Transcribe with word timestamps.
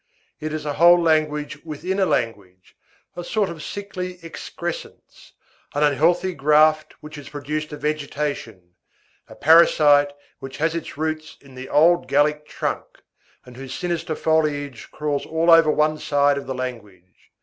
It 0.39 0.51
is 0.51 0.65
a 0.65 0.73
whole 0.81 0.99
language 0.99 1.63
within 1.63 1.99
a 1.99 2.07
language, 2.07 2.75
a 3.15 3.23
sort 3.23 3.49
of 3.51 3.61
sickly 3.61 4.17
excrescence, 4.25 5.33
an 5.75 5.83
unhealthy 5.83 6.33
graft 6.33 6.93
which 7.01 7.17
has 7.17 7.29
produced 7.29 7.71
a 7.71 7.77
vegetation, 7.77 8.73
a 9.27 9.35
parasite 9.35 10.11
which 10.39 10.57
has 10.57 10.73
its 10.73 10.97
roots 10.97 11.37
in 11.39 11.53
the 11.53 11.69
old 11.69 12.07
Gallic 12.07 12.47
trunk, 12.47 13.03
and 13.45 13.55
whose 13.55 13.75
sinister 13.75 14.15
foliage 14.15 14.89
crawls 14.89 15.27
all 15.27 15.51
over 15.51 15.69
one 15.69 15.99
side 15.99 16.39
of 16.39 16.47
the 16.47 16.55
language. 16.55 17.29